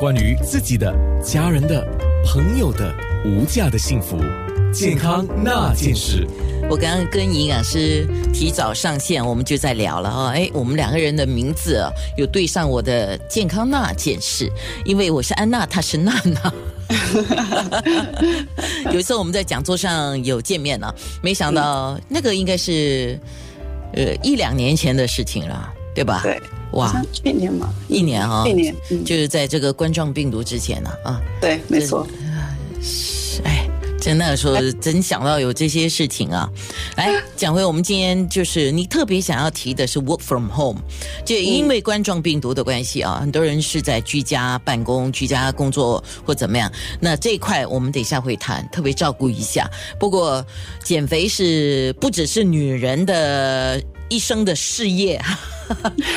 [0.00, 0.92] 关于自己的、
[1.22, 1.86] 家人的、
[2.24, 2.92] 朋友的
[3.24, 4.18] 无价的幸福，
[4.72, 6.26] 健康那件事。
[6.68, 8.04] 我刚刚跟营养师
[8.34, 10.32] 提早上线，我们就在聊了啊。
[10.34, 14.50] 哎，我们两个人的名字啊，有对上我的健康那件事，
[14.84, 16.52] 因为我是安娜，她是娜娜。
[18.92, 20.92] 有一次我们在讲座上有见面了，
[21.22, 23.16] 没想到那个应该是
[23.92, 26.20] 呃一两年前的事情了，对吧？
[26.22, 26.40] 对，
[26.72, 31.20] 哇，去年嘛，一年啊，去年，嗯，就是在这个冠状病毒之前呢啊。
[31.40, 32.06] 对，没错。
[33.42, 33.68] 哎。
[33.98, 36.48] 真的说，真想到有这些事情啊！
[36.96, 40.80] 来讲回我们今天，就是你特别想要提的是 work from home，
[41.24, 46.70] 就因为冠状病毒的关系啊，很多人是在居家办公、居家工作或怎么样。
[47.00, 49.68] 那这一块我们等一下会谈，特别照顾一下。
[49.98, 50.44] 不过
[50.84, 55.20] 减肥是不只是女人的一生的事业。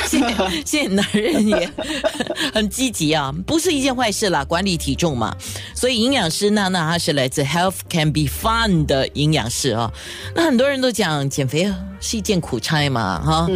[0.06, 0.22] 现
[0.64, 1.68] 现在男人也
[2.54, 5.36] 很积极啊，不是一件坏事啦，管理体重嘛。
[5.74, 9.92] 所以营养师娜娜她是来自 Health Can Be Fun 的营养师啊。
[10.36, 13.48] 那很多人都讲减肥是一件苦差嘛，哈。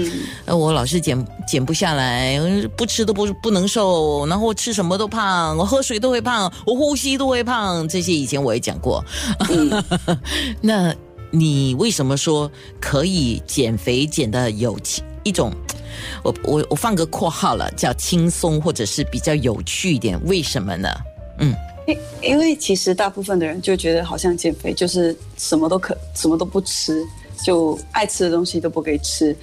[0.47, 2.41] 那我老是减减不下来，
[2.75, 7.87] 不吃都不不能瘦，然后吃什么都胖，我喝水都会胖，我呼吸都会胖。
[7.87, 9.05] 这些以前我也讲过。
[10.59, 10.91] 那
[11.35, 14.77] 你为什么说可以减肥减的有
[15.23, 15.51] 一种？
[16.23, 20.87] 我我我放个括号了，叫轻松或者是比较有趣一点，为什么呢？
[21.39, 21.55] 嗯，
[21.87, 27.03] 因因为其实大部分的人就觉得好像减肥就是什么都可什么都不吃，
[27.43, 29.35] 就爱吃的东西都不可以吃，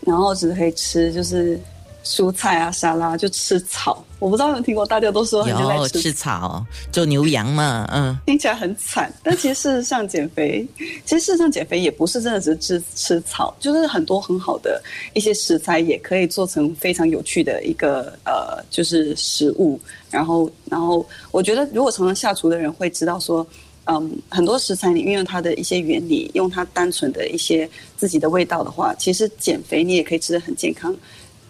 [0.00, 1.60] 然后只可以吃就是。
[2.06, 10.66] 蔬菜啊，沙拉就吃草，我不知道有听过，大家都说有吃草，就牛羊嘛，嗯，听起来很惨，但其实事实上减肥，
[11.04, 19.78] 其实事实上减肥也不是真的只是吃吃草，就是很多很好的一些食材也可以做成非常有趣的一个呃，就是食物。
[20.10, 23.46] 然后，然后我觉得如果常常下厨的人会知道说，
[23.84, 30.96] 嗯，很多食材你运用它的一些原理，用它单纯的一些自己的味道的话，其实减肥你也可以吃的很健康。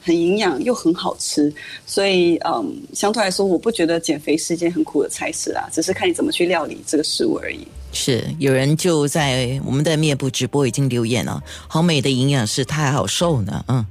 [0.04, 1.50] 很营养又很好吃，
[1.86, 7.66] 所以嗯，相对来说，我不觉得减肥是一件很苦的差事啊，只是看你怎么去料理这个食物而已。
[7.92, 13.86] 是有人就在我们的面部直播已经留言了，好美的营养师，他还好瘦呢，嗯。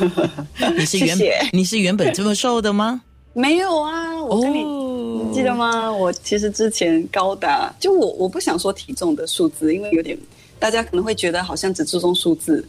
[0.76, 1.18] 你是原
[1.52, 3.00] 你是原本这么瘦的吗？
[3.32, 5.90] 没有啊，我跟你你记得吗？
[5.90, 10.18] 我其实之前高达，就我我不想说体重的数字，因为有点
[10.58, 12.66] 大家可能会觉得好像只注重数字。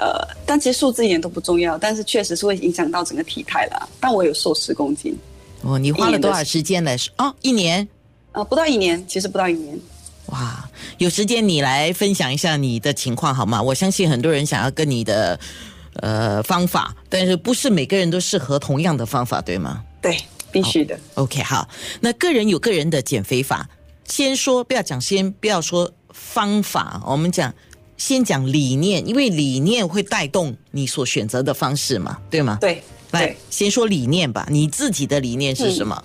[0.00, 3.86] 呃，但其实数字一点都不重要，但是确实是会影响到整个体态啦。
[4.00, 5.14] 但我有瘦十公斤，
[5.60, 6.96] 哦，你花了多少时间来？
[7.18, 7.86] 哦，一年？
[8.32, 9.78] 呃，不到一年，其实不到一年。
[10.26, 10.66] 哇，
[10.96, 13.60] 有时间你来分享一下你的情况好吗？
[13.60, 15.38] 我相信很多人想要跟你的
[15.96, 19.84] 呃方法，但是不是每个人都适合同样的方法，对吗？
[20.00, 20.16] 对，
[20.50, 20.98] 必须的。
[21.16, 21.68] OK，好，
[22.00, 23.68] 那个人有个人的减肥法，
[24.06, 27.52] 先说不要讲，先不要说方法，我们讲。
[28.00, 32.56] 先讲理念，因为理念会带动你所选择的方式嘛，对吗？
[32.58, 34.48] 对，来先说理念吧。
[34.50, 36.02] 你自己的理念是什么？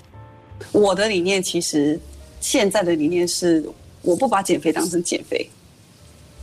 [0.73, 1.97] 我的理念其实
[2.41, 3.65] 现在的理念是，
[4.01, 5.49] 我不把减肥当成减肥。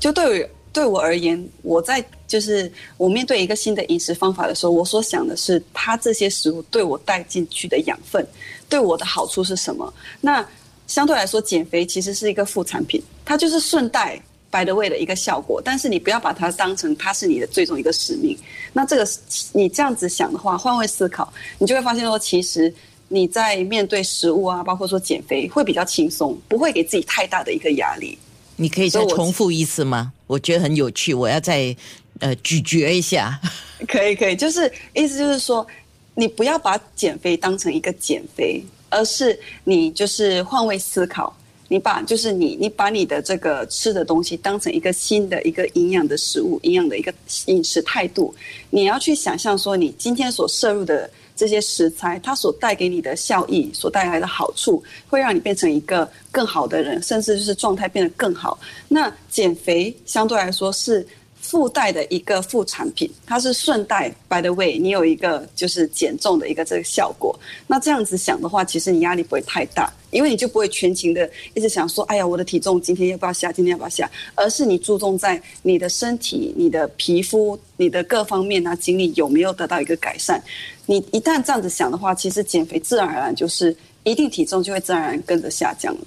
[0.01, 8.27] 就对对我而言，我在就是我面对一个新的饮食方法的时候，我所想的是，它这些食物对我带进去的养分，
[8.71, 9.93] 对我的好处是什么？
[10.19, 10.43] 那
[10.87, 14.19] 相对来说，减肥其实是一个副产品，它就是顺带。
[14.53, 18.39] By the way 的一个效果，但是你不要把它当成它是你的最终一个使命。
[18.75, 19.09] 那这个
[19.55, 22.73] 你这样子想的话，换位思考，你就会发现说，其实
[23.09, 28.19] 你在面对食物啊，包括说减肥，会比较轻松，不会给自己太大的一个压力。
[28.57, 30.13] 你可以再重复一次吗？
[30.27, 31.75] 我觉得很有趣，我要再
[32.21, 33.41] 呃咀嚼一下。
[33.89, 35.67] 可以，可以，就是意思就是说，
[36.15, 41.35] 你不要把减肥当成一个减肥，而是你就是换位思考。
[41.73, 47.11] 你把就是你，你把你的这个吃的东西当成一个新的一个营养的食物，营养的一个
[47.47, 48.35] 饮食态度。
[48.69, 58.59] 你要去想象说，你今天所摄入的这些食材，它所带给你的效益，所带来的好处，会让你变成一个更好的人，甚至就是状态变得更好。
[58.87, 61.07] 那减肥相对来说是。
[61.43, 64.09] 附带的一个副产品，它是顺带。
[64.29, 67.39] By the way，你有一个就是减重的一个这个效果。
[67.67, 73.53] 那这样子想的话，其实你压力不会太大，因为你就不会全情的一直想说，哎呀，我的体重今天要不要下？
[73.53, 74.11] 今天要不要下？
[74.35, 80.41] 而是你注重在你的身体、你的皮肤、你的各方面啊，精力有没有得到一个改善？
[80.87, 86.07] 你一旦这样子想的话，其实减肥自然而然就是一定体重就会自然而然跟着下降了。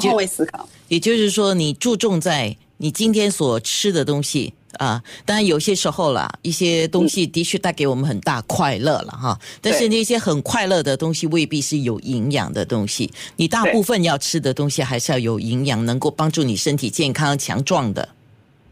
[0.00, 4.52] 换位思考，也就是说，你注重在你今天所吃的东西。
[4.72, 9.38] 啊，当然有些时候啦，一些东西的确带给我们很大快乐了哈。
[9.62, 13.10] 但是那些很快乐的东西未必是有营养的东西。
[13.36, 18.06] 你大部分要吃的东西还是要有营养，能够帮助你身体健康强壮的，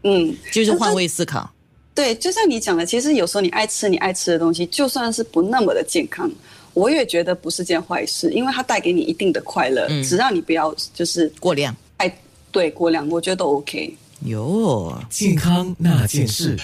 [0.03, 1.49] 嗯，就是换位思考。
[1.95, 6.29] 对，就像你讲的，其实有时候你爱吃你爱吃的东西，就算是不那么的健康，
[6.73, 12.13] 我也觉得不是件坏事，因为它带给你一定的快乐，嗯只要你不要就是过量哎
[12.51, 13.95] 对过量，我觉得都 OK。
[14.25, 15.01] 哟。
[15.09, 16.57] 健康那件事。